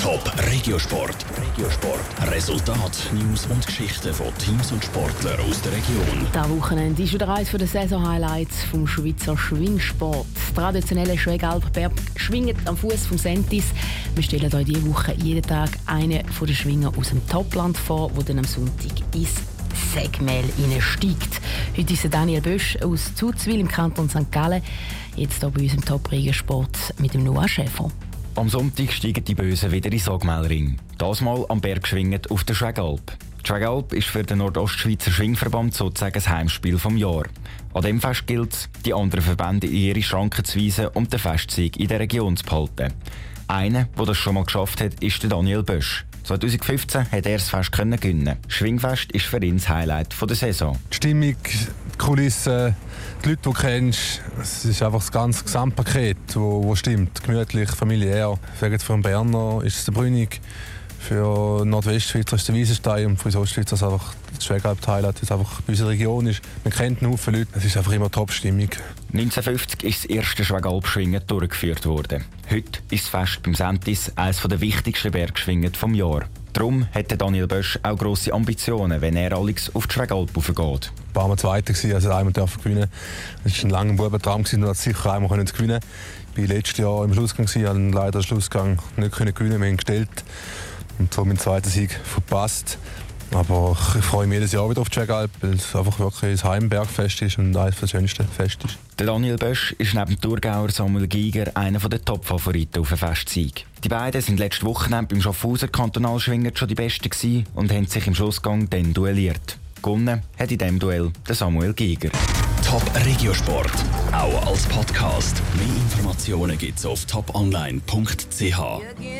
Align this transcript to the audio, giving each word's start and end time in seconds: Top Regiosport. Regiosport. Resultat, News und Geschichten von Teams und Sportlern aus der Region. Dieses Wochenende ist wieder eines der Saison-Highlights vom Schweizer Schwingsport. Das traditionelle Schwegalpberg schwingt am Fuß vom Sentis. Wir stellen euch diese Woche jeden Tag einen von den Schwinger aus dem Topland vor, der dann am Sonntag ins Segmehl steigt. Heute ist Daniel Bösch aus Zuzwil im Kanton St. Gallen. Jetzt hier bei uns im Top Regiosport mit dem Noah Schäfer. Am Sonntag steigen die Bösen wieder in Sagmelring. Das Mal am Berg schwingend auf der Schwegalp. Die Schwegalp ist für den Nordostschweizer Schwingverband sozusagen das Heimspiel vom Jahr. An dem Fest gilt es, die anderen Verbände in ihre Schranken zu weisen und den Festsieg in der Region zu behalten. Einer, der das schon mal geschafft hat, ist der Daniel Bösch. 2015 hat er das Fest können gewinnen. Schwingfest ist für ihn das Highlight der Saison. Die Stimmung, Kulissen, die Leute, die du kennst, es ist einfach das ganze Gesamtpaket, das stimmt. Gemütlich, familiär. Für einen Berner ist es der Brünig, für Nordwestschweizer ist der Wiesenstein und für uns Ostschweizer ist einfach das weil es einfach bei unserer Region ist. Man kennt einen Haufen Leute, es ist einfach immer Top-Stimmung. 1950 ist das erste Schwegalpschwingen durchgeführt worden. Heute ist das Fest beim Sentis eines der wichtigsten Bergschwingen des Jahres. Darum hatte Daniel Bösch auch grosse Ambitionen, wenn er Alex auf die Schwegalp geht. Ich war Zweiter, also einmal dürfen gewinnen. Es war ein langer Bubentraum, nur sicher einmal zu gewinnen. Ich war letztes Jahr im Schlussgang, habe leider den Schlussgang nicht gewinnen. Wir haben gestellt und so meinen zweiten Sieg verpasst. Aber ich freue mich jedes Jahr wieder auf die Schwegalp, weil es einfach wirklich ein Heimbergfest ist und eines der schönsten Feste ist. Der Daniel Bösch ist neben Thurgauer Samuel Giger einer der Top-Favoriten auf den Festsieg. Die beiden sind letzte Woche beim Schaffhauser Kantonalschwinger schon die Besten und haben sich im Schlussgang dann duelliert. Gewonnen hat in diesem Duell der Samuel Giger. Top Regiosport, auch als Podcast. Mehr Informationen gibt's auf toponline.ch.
Top 0.00 0.32
Regiosport. 0.50 1.26
Regiosport. 1.36 2.00
Resultat, 2.32 3.10
News 3.12 3.46
und 3.50 3.66
Geschichten 3.66 4.14
von 4.14 4.28
Teams 4.38 4.72
und 4.72 4.82
Sportlern 4.82 5.38
aus 5.40 5.60
der 5.60 5.72
Region. 5.72 6.26
Dieses 6.32 6.48
Wochenende 6.48 7.02
ist 7.02 7.12
wieder 7.12 7.28
eines 7.28 7.50
der 7.50 7.66
Saison-Highlights 7.66 8.64
vom 8.70 8.86
Schweizer 8.86 9.36
Schwingsport. 9.36 10.26
Das 10.34 10.54
traditionelle 10.54 11.18
Schwegalpberg 11.18 11.92
schwingt 12.16 12.66
am 12.66 12.78
Fuß 12.78 13.08
vom 13.08 13.18
Sentis. 13.18 13.64
Wir 14.14 14.22
stellen 14.22 14.54
euch 14.54 14.64
diese 14.64 14.86
Woche 14.88 15.12
jeden 15.22 15.42
Tag 15.42 15.68
einen 15.84 16.26
von 16.28 16.46
den 16.46 16.56
Schwinger 16.56 16.90
aus 16.96 17.10
dem 17.10 17.26
Topland 17.26 17.76
vor, 17.76 18.10
der 18.12 18.24
dann 18.24 18.38
am 18.38 18.44
Sonntag 18.46 18.92
ins 19.14 19.34
Segmehl 19.92 20.44
steigt. 20.80 21.42
Heute 21.76 21.92
ist 21.92 22.08
Daniel 22.10 22.40
Bösch 22.40 22.78
aus 22.80 23.14
Zuzwil 23.14 23.60
im 23.60 23.68
Kanton 23.68 24.08
St. 24.08 24.32
Gallen. 24.32 24.62
Jetzt 25.16 25.40
hier 25.40 25.50
bei 25.50 25.60
uns 25.60 25.74
im 25.74 25.84
Top 25.84 26.10
Regiosport 26.10 26.94
mit 26.98 27.12
dem 27.12 27.22
Noah 27.24 27.46
Schäfer. 27.46 27.90
Am 28.36 28.48
Sonntag 28.48 28.92
steigen 28.92 29.24
die 29.24 29.34
Bösen 29.34 29.72
wieder 29.72 29.90
in 29.90 29.98
Sagmelring. 29.98 30.78
Das 30.98 31.20
Mal 31.20 31.44
am 31.48 31.60
Berg 31.60 31.86
schwingend 31.86 32.30
auf 32.30 32.44
der 32.44 32.54
Schwegalp. 32.54 33.12
Die 33.42 33.46
Schwegalp 33.46 33.92
ist 33.92 34.06
für 34.06 34.22
den 34.22 34.38
Nordostschweizer 34.38 35.10
Schwingverband 35.10 35.74
sozusagen 35.74 36.14
das 36.14 36.28
Heimspiel 36.28 36.78
vom 36.78 36.96
Jahr. 36.96 37.24
An 37.74 37.82
dem 37.82 38.00
Fest 38.00 38.26
gilt 38.28 38.52
es, 38.52 38.68
die 38.84 38.94
anderen 38.94 39.24
Verbände 39.24 39.66
in 39.66 39.74
ihre 39.74 40.02
Schranken 40.02 40.44
zu 40.44 40.58
weisen 40.60 40.86
und 40.88 41.12
den 41.12 41.18
Festsieg 41.18 41.78
in 41.78 41.88
der 41.88 42.00
Region 42.00 42.36
zu 42.36 42.44
behalten. 42.44 42.94
Einer, 43.48 43.84
der 43.98 44.06
das 44.06 44.16
schon 44.16 44.34
mal 44.34 44.44
geschafft 44.44 44.80
hat, 44.80 45.02
ist 45.02 45.22
der 45.22 45.30
Daniel 45.30 45.64
Bösch. 45.64 46.06
2015 46.22 47.10
hat 47.10 47.26
er 47.26 47.38
das 47.38 47.48
Fest 47.48 47.72
können 47.72 47.98
gewinnen. 47.98 48.36
Schwingfest 48.46 49.10
ist 49.10 49.26
für 49.26 49.42
ihn 49.42 49.56
das 49.56 49.68
Highlight 49.68 50.14
der 50.20 50.36
Saison. 50.36 50.78
Die 50.92 50.96
Stimmung, 50.96 51.36
Kulissen, 52.00 52.74
die 53.22 53.28
Leute, 53.28 53.36
die 53.36 53.42
du 53.42 53.52
kennst, 53.52 54.22
es 54.40 54.64
ist 54.64 54.82
einfach 54.82 55.00
das 55.00 55.12
ganze 55.12 55.44
Gesamtpaket, 55.44 56.16
das 56.34 56.78
stimmt. 56.78 57.22
Gemütlich, 57.22 57.70
familiär. 57.72 58.38
Für 58.58 58.92
einen 58.94 59.02
Berner 59.02 59.60
ist 59.62 59.80
es 59.80 59.84
der 59.84 59.92
Brünig, 59.92 60.40
für 61.00 61.64
Nordwestschweizer 61.64 62.36
ist 62.36 62.46
der 62.46 62.54
Wiesenstein 62.54 63.06
und 63.06 63.16
für 63.16 63.26
uns 63.26 63.36
Ostschweizer 63.36 63.74
ist 63.74 63.82
einfach 63.82 64.14
das 64.36 64.48
weil 64.48 65.14
es 65.22 65.32
einfach 65.32 65.60
bei 65.62 65.72
unserer 65.72 65.88
Region 65.88 66.26
ist. 66.26 66.42
Man 66.62 66.72
kennt 66.72 67.02
einen 67.02 67.10
Haufen 67.10 67.34
Leute, 67.34 67.48
es 67.56 67.64
ist 67.64 67.76
einfach 67.76 67.92
immer 67.92 68.10
Top-Stimmung. 68.10 68.68
1950 69.12 69.82
ist 69.82 70.04
das 70.04 70.10
erste 70.10 70.44
Schwegalpschwingen 70.44 71.22
durchgeführt 71.26 71.86
worden. 71.86 72.24
Heute 72.48 72.80
ist 72.90 73.04
das 73.04 73.08
Fest 73.08 73.42
beim 73.42 73.54
Sentis 73.54 74.12
eines 74.16 74.40
der 74.42 74.60
wichtigsten 74.60 75.10
Bergschwingen 75.10 75.72
des 75.72 75.80
Jahres. 75.96 76.28
Darum 76.52 76.86
hatte 76.92 77.16
Daniel 77.16 77.46
Bösch 77.46 77.78
auch 77.82 77.96
grosse 77.96 78.32
Ambitionen, 78.32 79.00
wenn 79.00 79.16
er 79.16 79.36
Alex 79.36 79.74
auf 79.74 79.86
die 79.86 79.94
Schwegalp 79.94 80.32
geht. 80.34 80.92
Ich 81.10 81.14
war 81.14 81.36
Zweiter, 81.36 81.94
also 81.94 82.10
einmal 82.12 82.32
dürfen 82.32 82.62
gewinnen. 82.62 82.88
Es 83.44 83.58
war 83.58 83.64
ein 83.64 83.70
langer 83.70 83.92
Bubentraum, 83.94 84.44
nur 84.52 84.74
sicher 84.74 85.12
einmal 85.12 85.44
zu 85.46 85.54
gewinnen. 85.54 85.80
Ich 86.36 86.48
war 86.48 86.56
letztes 86.56 86.78
Jahr 86.78 87.04
im 87.04 87.14
Schlussgang, 87.14 87.46
habe 87.46 87.90
leider 87.90 88.20
den 88.20 88.22
Schlussgang 88.22 88.78
nicht 88.96 89.12
gewinnen. 89.16 89.60
Wir 89.60 89.68
haben 89.68 89.76
gestellt 89.76 90.24
und 91.00 91.12
so 91.12 91.24
meinen 91.24 91.38
zweiten 91.38 91.68
Sieg 91.68 91.90
verpasst. 92.04 92.78
Aber 93.32 93.76
ich 93.96 94.04
freue 94.04 94.26
mich 94.26 94.36
jedes 94.36 94.52
Jahr 94.52 94.68
wieder 94.68 94.80
auf 94.80 94.90
die 94.90 94.94
Schwegalp, 94.94 95.30
weil 95.40 95.54
es 95.54 95.74
einfach 95.74 95.98
wirklich 96.00 96.44
ein 96.44 96.50
Heimbergfest 96.50 97.22
ist 97.22 97.38
und 97.38 97.56
eines 97.56 97.78
der 97.78 97.86
schönsten 97.86 98.26
Feste 98.26 98.66
ist. 98.66 98.78
Der 98.98 99.06
Daniel 99.06 99.36
Bösch 99.36 99.72
ist 99.78 99.94
neben 99.94 100.20
Thurgauer 100.20 100.70
Samuel 100.70 101.06
Giger 101.06 101.56
einer 101.56 101.78
der 101.78 102.04
Top-Favoriten 102.04 102.80
auf 102.80 102.88
den 102.88 102.98
Festsieg. 102.98 103.66
Die 103.84 103.88
beiden 103.88 104.20
sind 104.20 104.40
letzte 104.40 104.66
Woche 104.66 104.90
beim 104.90 105.22
Schaffhauser 105.22 105.68
Kantonalschwinger 105.68 106.50
schon 106.54 106.68
die 106.68 106.74
Besten 106.74 107.46
und 107.54 107.72
haben 107.72 107.86
sich 107.86 108.06
im 108.06 108.14
Schlussgang 108.14 108.68
dann 108.68 108.92
duelliert. 108.92 109.58
Gewonnen 109.80 110.22
hat 110.38 110.50
in 110.50 110.58
diesem 110.58 110.78
Duell 110.78 111.10
der 111.26 111.34
Samuel 111.34 111.72
Giger. 111.72 112.10
Top 112.66 112.82
Regiosport, 113.06 113.72
auch 114.12 114.46
als 114.46 114.64
Podcast. 114.66 115.40
Mehr 115.56 115.66
Informationen 115.66 116.58
gibt's 116.58 116.84
auf 116.84 117.04
toponline.ch. 117.06 118.60